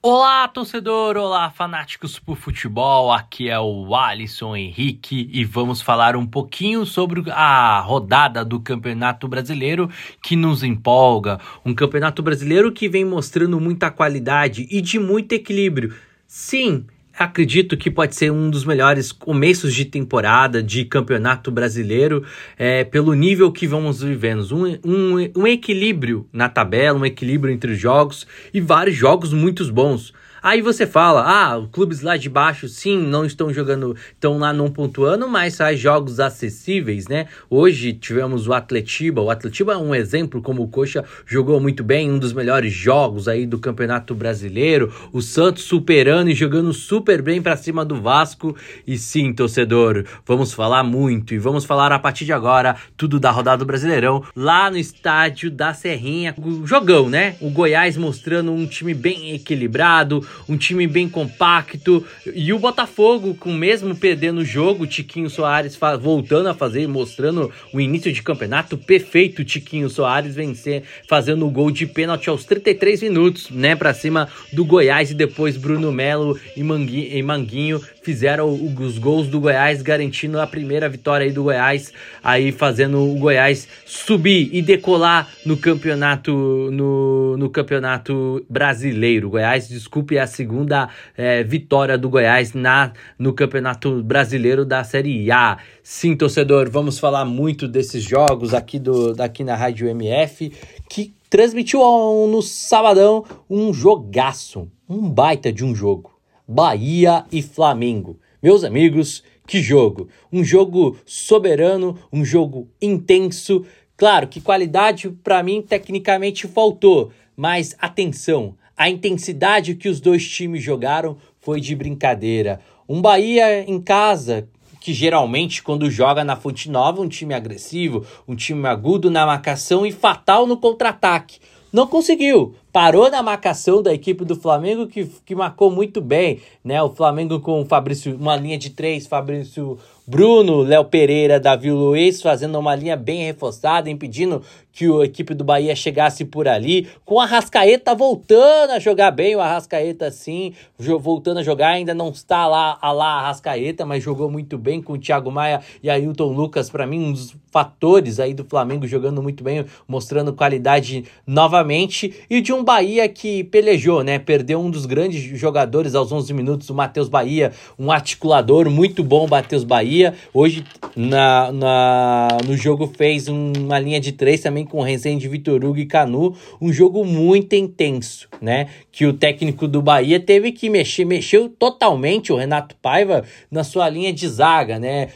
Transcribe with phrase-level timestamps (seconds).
[0.00, 1.18] Olá, torcedor!
[1.18, 3.12] Olá, fanáticos por futebol!
[3.12, 9.28] Aqui é o Alisson Henrique e vamos falar um pouquinho sobre a rodada do Campeonato
[9.28, 9.90] Brasileiro
[10.22, 11.38] que nos empolga.
[11.66, 15.94] Um Campeonato Brasileiro que vem mostrando muita qualidade e de muito equilíbrio.
[16.26, 16.86] Sim,
[17.18, 22.24] acredito que pode ser um dos melhores começos de temporada de campeonato brasileiro,
[22.58, 24.42] é, pelo nível que vamos vivendo.
[24.52, 29.62] Um, um, um equilíbrio na tabela, um equilíbrio entre os jogos e vários jogos muito
[29.72, 30.12] bons.
[30.42, 34.68] Aí você fala, ah, clubes lá de baixo sim, não estão jogando, estão lá não
[34.68, 37.28] pontuando, mas faz jogos acessíveis, né?
[37.48, 42.10] Hoje tivemos o Atletiba, o Atletiba é um exemplo como o Coxa jogou muito bem,
[42.10, 47.40] um dos melhores jogos aí do Campeonato Brasileiro, o Santos superando e jogando super bem
[47.40, 48.56] para cima do Vasco.
[48.84, 53.30] E sim, torcedor, vamos falar muito e vamos falar a partir de agora tudo da
[53.30, 57.36] rodada do Brasileirão lá no estádio da Serrinha, o jogão, né?
[57.40, 62.04] O Goiás mostrando um time bem equilibrado, um time bem compacto.
[62.34, 67.80] E o Botafogo, com mesmo perdendo o jogo, Tiquinho Soares voltando a fazer, mostrando o
[67.80, 69.44] início de campeonato perfeito.
[69.44, 74.64] Tiquinho Soares vencer, fazendo o gol de pênalti aos 33 minutos, né, para cima do
[74.64, 75.10] Goiás.
[75.10, 81.24] E depois Bruno Melo e Manguinho fizeram os gols do Goiás, garantindo a primeira vitória
[81.24, 86.32] aí do Goiás, aí fazendo o Goiás subir e decolar no campeonato
[86.72, 89.30] no, no campeonato brasileiro.
[89.30, 95.58] Goiás, desculpe, a segunda é, vitória do Goiás na no campeonato brasileiro da Série A.
[95.82, 100.52] Sim, torcedor, vamos falar muito desses jogos aqui do daqui na Rádio MF
[100.88, 101.80] que transmitiu
[102.28, 106.12] no sabadão um jogaço, um baita de um jogo.
[106.46, 108.18] Bahia e Flamengo.
[108.42, 110.08] Meus amigos, que jogo!
[110.32, 113.64] Um jogo soberano, um jogo intenso.
[113.96, 120.62] Claro que qualidade para mim tecnicamente faltou, mas atenção, a intensidade que os dois times
[120.62, 122.60] jogaram foi de brincadeira.
[122.88, 124.48] Um Bahia em casa,
[124.80, 129.86] que geralmente quando joga na Fonte Nova, um time agressivo, um time agudo na marcação
[129.86, 131.38] e fatal no contra-ataque.
[131.72, 136.82] Não conseguiu parou na marcação da equipe do Flamengo, que, que marcou muito bem, né?
[136.82, 142.20] O Flamengo com o Fabrício, uma linha de três, Fabrício Bruno, Léo Pereira, Davi Luiz,
[142.20, 147.20] fazendo uma linha bem reforçada, impedindo que a equipe do Bahia chegasse por ali, com
[147.20, 152.48] a Arrascaeta voltando a jogar bem, o Arrascaeta sim, voltando a jogar, ainda não está
[152.48, 156.70] lá a lá Arrascaeta, mas jogou muito bem com o Thiago Maia e Ailton Lucas,
[156.70, 162.52] para mim dos fatores aí do Flamengo jogando muito bem, mostrando qualidade novamente, e de
[162.52, 164.20] um um Bahia que pelejou, né?
[164.20, 169.26] Perdeu um dos grandes jogadores aos 11 minutos, o Matheus Bahia, um articulador muito bom,
[169.26, 170.14] Matheus Bahia.
[170.32, 170.64] Hoje
[170.94, 175.86] na, na, no jogo fez uma linha de três também com Rezende, Vitor Hugo e
[175.86, 176.36] Canu.
[176.60, 178.68] Um jogo muito intenso, né?
[178.92, 183.88] Que o técnico do Bahia teve que mexer, mexeu totalmente o Renato Paiva na sua
[183.88, 185.08] linha de zaga, né?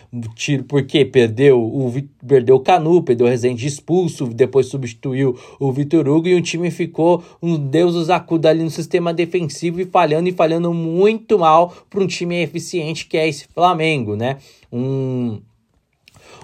[0.67, 1.95] Porque perdeu o,
[2.27, 6.73] perdeu o Canu, perdeu o Rezende expulso, depois substituiu o Vitor Hugo e o time
[6.73, 11.73] ficou um Deus os acuda ali no sistema defensivo e falhando e falhando muito mal
[11.89, 14.39] para um time eficiente que é esse Flamengo, né?
[14.73, 15.41] Um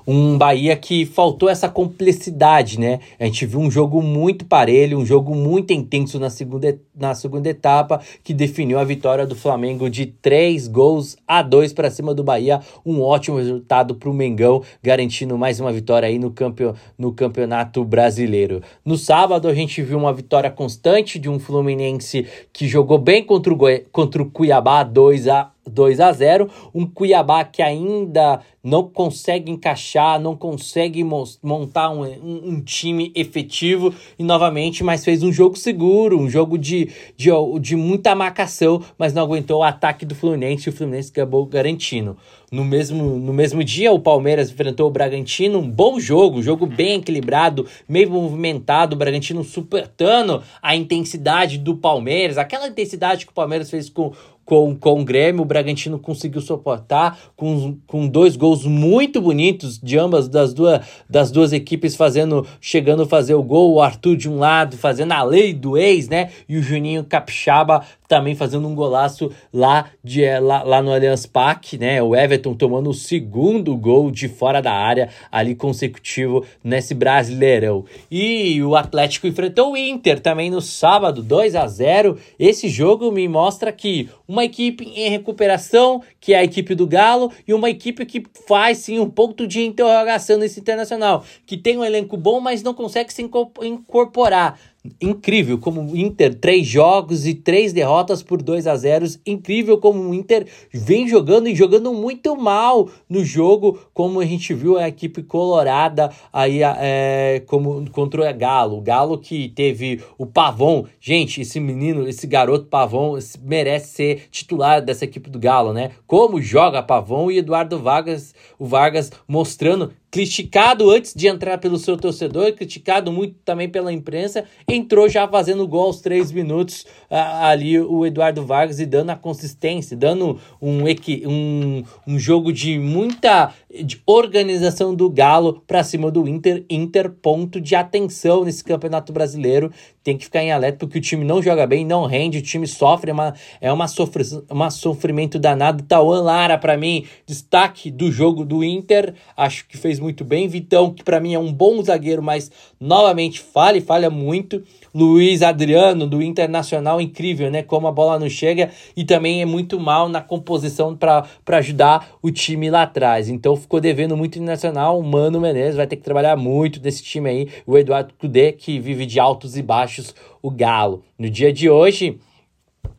[0.06, 3.00] um Bahia que faltou essa complexidade, né?
[3.18, 7.48] A gente viu um jogo muito parelho, um jogo muito intenso na segunda, na segunda
[7.48, 12.24] etapa, que definiu a vitória do Flamengo de 3 gols a 2 para cima do
[12.24, 12.60] Bahia.
[12.84, 17.84] Um ótimo resultado para o Mengão, garantindo mais uma vitória aí no, campeon, no Campeonato
[17.84, 18.62] Brasileiro.
[18.84, 23.52] No sábado, a gente viu uma vitória constante de um Fluminense que jogou bem contra
[23.52, 28.88] o, Goi contra o Cuiabá 2 a 2 a 0 um Cuiabá que ainda não
[28.88, 31.02] consegue encaixar, não consegue
[31.42, 36.56] montar um, um, um, time efetivo e novamente, mas fez um jogo seguro, um jogo
[36.56, 37.30] de, de,
[37.60, 42.16] de muita marcação, mas não aguentou o ataque do Fluminense e o Fluminense acabou garantindo.
[42.52, 46.98] No mesmo, no mesmo dia, o Palmeiras enfrentou o Bragantino, um bom jogo, jogo bem
[46.98, 53.70] equilibrado, meio movimentado, o Bragantino superando a intensidade do Palmeiras, aquela intensidade que o Palmeiras
[53.70, 54.12] fez com
[54.52, 59.96] com, com o Grêmio, o Bragantino conseguiu suportar com, com dois gols muito bonitos de
[59.96, 64.28] ambas das duas, das duas equipes fazendo chegando a fazer o gol, o Arthur de
[64.28, 66.28] um lado fazendo a lei do ex, né?
[66.46, 67.82] E o Juninho Capixaba
[68.12, 72.02] também fazendo um golaço lá, de, eh, lá, lá no Allianz Parque, né?
[72.02, 77.86] O Everton tomando o segundo gol de fora da área ali consecutivo nesse Brasileirão.
[78.10, 82.18] E o Atlético enfrentou o Inter também no sábado, 2 a 0.
[82.38, 86.86] Esse jogo me mostra que uma uma equipe em recuperação, que é a equipe do
[86.86, 91.78] Galo, e uma equipe que faz sim um ponto de interrogação nesse internacional, que tem
[91.78, 93.22] um elenco bom, mas não consegue se
[93.62, 94.58] incorporar
[95.00, 100.00] incrível como o Inter, três jogos e três derrotas por 2 a 0 incrível como
[100.00, 104.88] o Inter vem jogando e jogando muito mal no jogo, como a gente viu a
[104.88, 111.40] equipe colorada aí é, como contra o Galo, o Galo que teve o Pavon, gente,
[111.40, 115.92] esse menino, esse garoto Pavon merece ser titular dessa equipe do Galo, né?
[116.06, 121.96] Como joga Pavon e Eduardo Vargas, o Vargas mostrando criticado antes de entrar pelo seu
[121.96, 128.04] torcedor, criticado muito também pela imprensa, entrou já fazendo gol aos três minutos ali o
[128.04, 130.82] Eduardo Vargas e dando a consistência, dando um,
[131.26, 136.62] um, um jogo de muita de organização do Galo para cima do Inter.
[136.68, 139.72] Inter, ponto de atenção nesse campeonato brasileiro.
[140.02, 142.66] Tem que ficar em alerta porque o time não joga bem, não rende, o time
[142.66, 145.84] sofre, é uma, é uma, sofre, uma sofrimento danado.
[145.84, 150.48] Tauan Lara, para mim, destaque do jogo do Inter, acho que fez muito bem.
[150.48, 152.50] Vitão, que para mim é um bom zagueiro, mas
[152.80, 154.62] novamente falha e falha muito.
[154.94, 157.62] Luiz Adriano, do Internacional, incrível, né?
[157.62, 162.30] Como a bola não chega e também é muito mal na composição para ajudar o
[162.30, 163.28] time lá atrás.
[163.28, 164.98] Então ficou devendo muito Internacional.
[164.98, 167.48] O Mano Menezes vai ter que trabalhar muito desse time aí.
[167.66, 171.02] O Eduardo Cudê, que vive de altos e baixos, o Galo.
[171.18, 172.18] No dia de hoje,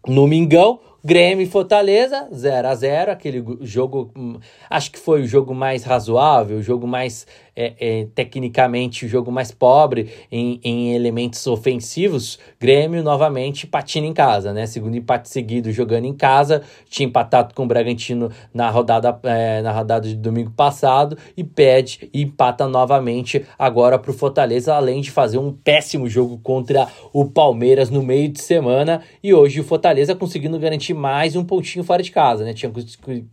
[0.08, 4.40] no Mingão, Grêmio e Fortaleza, 0 a 0 aquele jogo, hum,
[4.70, 9.32] acho que foi o jogo mais razoável, o jogo mais é, é, tecnicamente o jogo
[9.32, 14.66] mais pobre em, em elementos ofensivos, Grêmio novamente patina em casa, né?
[14.66, 19.72] Segundo empate seguido jogando em casa, tinha empatado com o Bragantino na rodada, é, na
[19.72, 25.12] rodada de domingo passado e pede e empata novamente agora para o Fortaleza, além de
[25.12, 29.02] fazer um péssimo jogo contra o Palmeiras no meio de semana.
[29.22, 32.54] E hoje o Fortaleza conseguindo garantir mais um pontinho fora de casa, né?
[32.54, 32.72] Tinha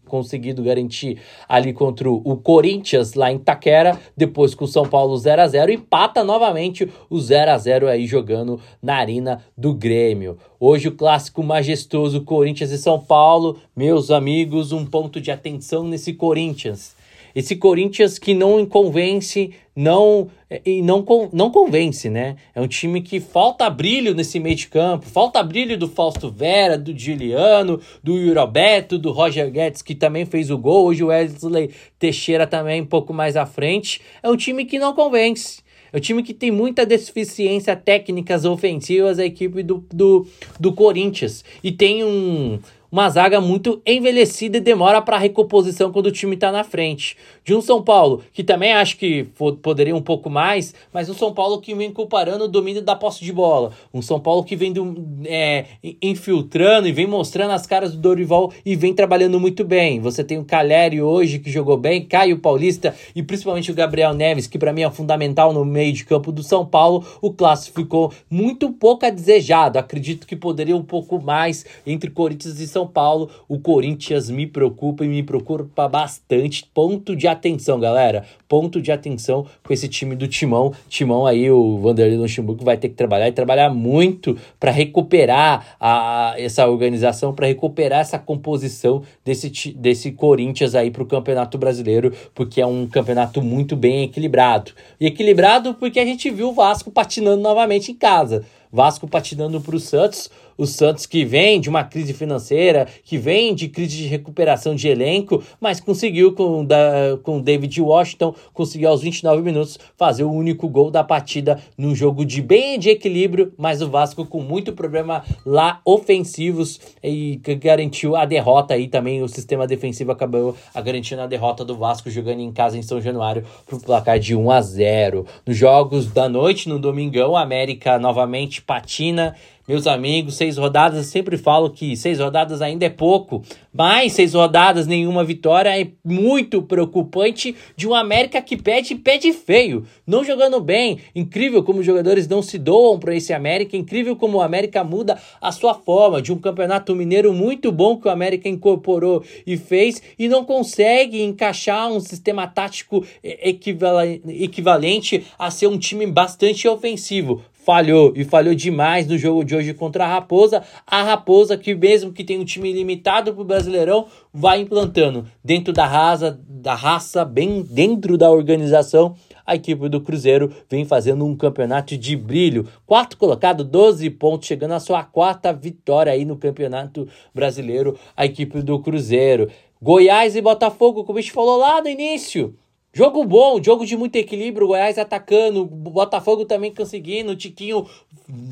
[0.07, 1.19] conseguido garantir
[1.49, 5.73] ali contra o Corinthians lá em Taquera depois com o São Paulo 0 a 0
[5.73, 10.39] empata novamente o 0 a 0 aí jogando na arena do Grêmio.
[10.59, 16.12] Hoje o clássico majestoso Corinthians e São Paulo, meus amigos, um ponto de atenção nesse
[16.12, 16.95] Corinthians.
[17.35, 20.29] Esse Corinthians que não convence, não
[20.67, 22.37] e não, não convence, né?
[22.55, 26.77] É um time que falta brilho nesse meio de campo, falta brilho do Fausto Vera,
[26.77, 30.87] do Juliano, do Roberto, do Roger Guedes, que também fez o gol.
[30.87, 34.00] Hoje o Wesley Teixeira também um pouco mais à frente.
[34.23, 35.61] É um time que não convence.
[35.93, 40.26] É um time que tem muita deficiência técnicas ofensivas, a equipe do, do,
[40.59, 41.44] do Corinthians.
[41.62, 46.50] E tem um uma zaga muito envelhecida e demora para recomposição quando o time está
[46.50, 47.16] na frente.
[47.44, 49.25] De um São Paulo, que também acho que
[49.62, 53.25] poderia um pouco mais, mas um São Paulo que vem comparando o domínio da posse
[53.25, 53.72] de bola.
[53.94, 54.94] Um São Paulo que vem do,
[55.25, 55.66] é,
[56.02, 60.00] infiltrando e vem mostrando as caras do Dorival e vem trabalhando muito bem.
[60.00, 64.46] Você tem o Caleri hoje que jogou bem, Caio Paulista e principalmente o Gabriel Neves,
[64.46, 67.04] que para mim é fundamental no meio de campo do São Paulo.
[67.22, 69.78] O clássico ficou muito pouco a desejado.
[69.78, 73.31] Acredito que poderia um pouco mais entre Corinthians e São Paulo.
[73.49, 76.69] O Corinthians me preocupa e me preocupa bastante.
[76.73, 78.25] Ponto de atenção, galera.
[78.49, 80.73] Ponto de atenção com esse time do Timão.
[80.88, 86.35] Timão aí, o Vanderlei Luxemburgo vai ter que trabalhar e trabalhar muito para recuperar a,
[86.37, 92.61] essa organização, para recuperar essa composição desse, desse Corinthians aí para o Campeonato Brasileiro, porque
[92.61, 94.73] é um campeonato muito bem equilibrado.
[95.00, 98.45] E equilibrado porque a gente viu o Vasco patinando novamente em casa.
[98.73, 103.55] Vasco patinando para o Santos, o Santos que vem de uma crise financeira, que vem
[103.55, 109.00] de crise de recuperação de elenco, mas conseguiu com da, com David Washington, conseguiu aos
[109.00, 113.81] 29 minutos fazer o único gol da partida num jogo de bem de equilíbrio, mas
[113.81, 119.67] o Vasco com muito problema lá ofensivos e garantiu a derrota aí também, o sistema
[119.67, 124.19] defensivo acabou garantindo a derrota do Vasco jogando em casa em São Januário pro placar
[124.19, 125.26] de 1 a 0.
[125.47, 129.35] Nos jogos da noite, no domingão, a América novamente patina
[129.71, 133.41] meus amigos, seis rodadas, eu sempre falo que seis rodadas ainda é pouco,
[133.73, 139.87] mas seis rodadas, nenhuma vitória é muito preocupante de um América que pede pede feio,
[140.05, 140.99] não jogando bem.
[141.15, 145.17] Incrível como os jogadores não se doam para esse América, incrível como o América muda
[145.41, 150.03] a sua forma de um campeonato mineiro muito bom que o América incorporou e fez
[150.19, 158.12] e não consegue encaixar um sistema tático equivalente a ser um time bastante ofensivo falhou
[158.17, 160.61] e falhou demais no jogo de hoje contra a Raposa.
[160.85, 165.73] A Raposa, que mesmo que tem um time limitado para o Brasileirão, vai implantando dentro
[165.73, 169.15] da raça, da raça, bem dentro da organização.
[169.47, 172.67] A equipe do Cruzeiro vem fazendo um campeonato de brilho.
[172.85, 177.97] Quarto colocado, 12 pontos, chegando à sua quarta vitória aí no Campeonato Brasileiro.
[178.17, 179.49] A equipe do Cruzeiro.
[179.81, 182.53] Goiás e Botafogo, como a gente falou lá no início.
[182.92, 187.87] Jogo bom, jogo de muito equilíbrio, Goiás atacando, Botafogo também conseguindo, Tiquinho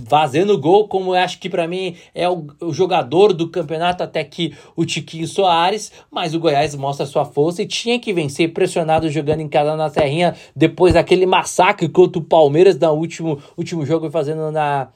[0.07, 4.23] fazendo gol, como eu acho que para mim é o, o, jogador do campeonato até
[4.23, 9.11] que o Tiquinho Soares, mas o Goiás mostra sua força e tinha que vencer pressionado
[9.11, 14.09] jogando em casa na Serrinha depois daquele massacre contra o Palmeiras no último, último jogo
[14.09, 14.89] fazendo na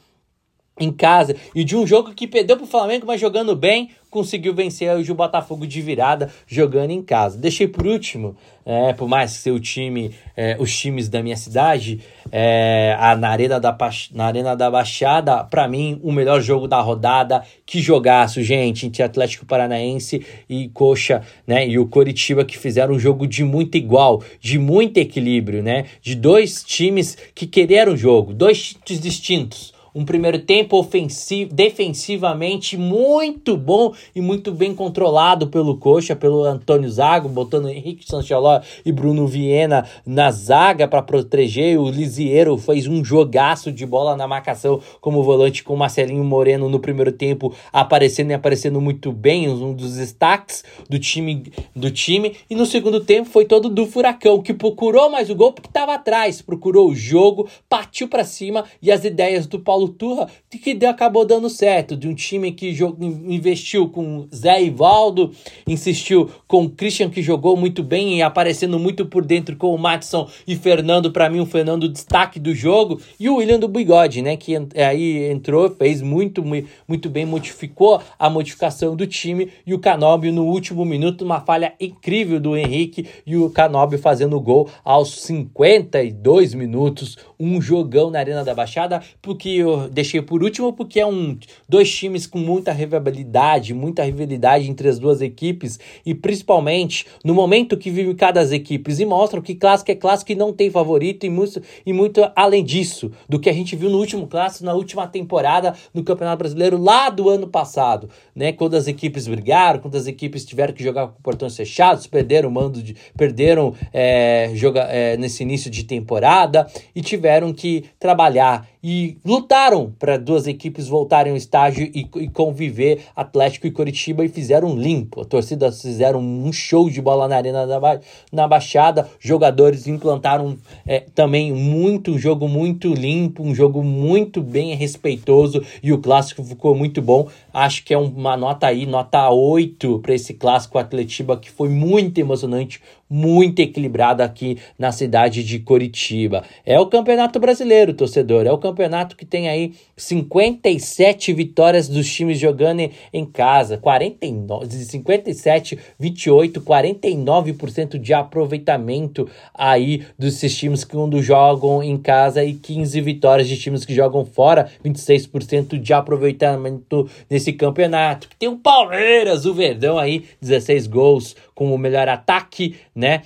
[0.80, 4.90] em casa e de um jogo que perdeu pro Flamengo, mas jogando bem, conseguiu vencer
[4.90, 7.38] hoje o Botafogo de virada jogando em casa.
[7.38, 12.00] Deixei por último, é, por mais que seu time, é, os times da minha cidade,
[12.30, 13.76] é, a, na, Arena da,
[14.12, 17.42] na Arena da Baixada, para mim, o melhor jogo da rodada.
[17.64, 21.66] Que jogaço, gente, entre Atlético Paranaense e Coxa, né?
[21.66, 25.86] E o Coritiba que fizeram um jogo de muito igual, de muito equilíbrio, né?
[26.02, 32.76] De dois times que quereram o jogo, dois times distintos um primeiro tempo ofensivo, defensivamente
[32.76, 38.92] muito bom e muito bem controlado pelo Coxa, pelo Antônio Zago, botando Henrique Sancheló e
[38.92, 41.78] Bruno Viena na zaga para proteger.
[41.78, 46.80] O Lisieiro fez um jogaço de bola na marcação como volante com Marcelinho Moreno no
[46.80, 52.36] primeiro tempo aparecendo e aparecendo muito bem, um dos destaques do time do time.
[52.48, 55.94] E no segundo tempo foi todo do Furacão, que procurou mais o gol porque estava
[55.94, 60.78] atrás, procurou o jogo, partiu para cima e as ideias do Paulo Paulo Turra, que
[60.86, 65.32] acabou dando certo, de um time que investiu com Zé Ivaldo,
[65.66, 69.78] insistiu com o Christian, que jogou muito bem e aparecendo muito por dentro com o
[69.78, 74.22] Matson e Fernando, para mim, o Fernando destaque do jogo, e o William do Bigode,
[74.22, 76.44] né, que aí entrou, fez muito,
[76.86, 81.74] muito bem, modificou a modificação do time, e o Canóbio no último minuto, uma falha
[81.80, 88.18] incrível do Henrique, e o Canóbio fazendo o gol aos 52 minutos, um jogão na
[88.18, 91.36] Arena da Baixada, porque eu deixei por último porque é um
[91.68, 97.76] dois times com muita rivalidade, muita rivalidade entre as duas equipes e principalmente no momento
[97.76, 101.24] que vive cada as equipes e mostram que clássico é clássico e não tem favorito
[101.24, 104.74] e muito, e muito além disso do que a gente viu no último clássico, na
[104.74, 109.96] última temporada no Campeonato Brasileiro lá do ano passado, né, quando as equipes brigaram, quando
[109.96, 114.82] as equipes tiveram que jogar com portões fechados, perderam o mando de perderam é, joga,
[114.82, 120.88] é, nesse início de temporada e tiveram tiveram que trabalhar e lutaram para duas equipes
[120.88, 125.20] voltarem ao estágio e, e, conviver Atlético e Coritiba e fizeram limpo.
[125.20, 128.00] A torcida fizeram um show de bola na arena da ba
[128.32, 129.08] na Baixada.
[129.20, 135.92] Jogadores implantaram é, também muito um jogo muito limpo, um jogo muito bem respeitoso e
[135.92, 137.28] o clássico ficou muito bom.
[137.54, 142.18] Acho que é uma nota aí, nota 8 para esse clássico Atletiba que foi muito
[142.18, 146.42] emocionante, muito equilibrado aqui na cidade de Coritiba.
[146.64, 152.38] É o Campeonato Brasileiro, torcedor, é o campeonato que tem aí 57 vitórias dos times
[152.38, 161.82] jogando em casa, 49, 57, 28, 49% de aproveitamento aí desses times que quando jogam
[161.82, 168.28] em casa e 15 vitórias de times que jogam fora, 26% de aproveitamento nesse campeonato.
[168.38, 173.22] Tem o Palmeiras, o Verdão aí, 16 gols com o melhor ataque, né?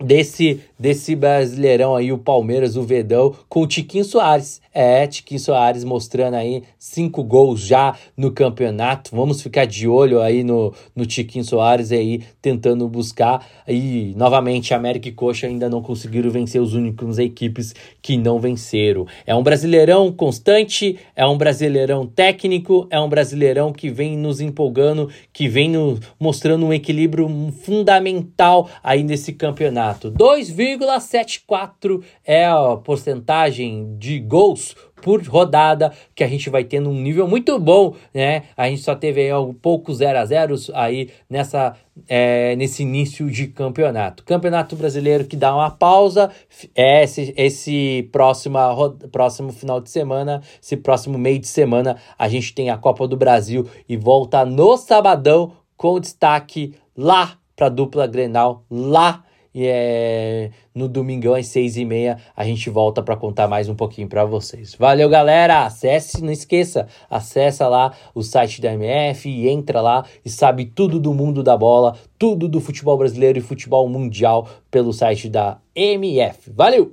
[0.00, 4.60] Desse, desse brasileirão aí, o Palmeiras, o Verdão, com o Tiquinho Soares.
[4.72, 9.10] É, Tiquinho Soares mostrando aí cinco gols já no campeonato.
[9.14, 13.46] Vamos ficar de olho aí no, no Tiquinho Soares aí, tentando buscar.
[13.68, 19.06] E novamente, América e Coxa ainda não conseguiram vencer os únicos equipes que não venceram.
[19.26, 25.10] É um brasileirão constante, é um brasileirão técnico, é um brasileirão que vem nos empolgando,
[25.32, 27.28] que vem no, mostrando um equilíbrio
[27.64, 30.12] fundamental aí nesse campeonato campeonato.
[30.12, 37.26] 2,74 é a porcentagem de gols por rodada que a gente vai tendo um nível
[37.26, 38.44] muito bom, né?
[38.56, 41.74] A gente só teve aí um pouco 0 a 0 aí nessa
[42.08, 44.24] é, nesse início de campeonato.
[44.24, 46.30] Campeonato Brasileiro que dá uma pausa,
[46.74, 48.74] é esse, esse próxima,
[49.10, 53.16] próximo final de semana, esse próximo meio de semana, a gente tem a Copa do
[53.16, 60.88] Brasil e volta no sabadão com destaque lá para dupla Grenal, lá e é, no
[60.88, 64.74] domingão às seis e meia a gente volta para contar mais um pouquinho para vocês.
[64.74, 65.64] Valeu, galera!
[65.64, 70.98] Acesse, não esqueça, acessa lá o site da MF e entra lá e sabe tudo
[70.98, 76.50] do mundo da bola, tudo do futebol brasileiro e futebol mundial pelo site da MF.
[76.50, 76.88] Valeu!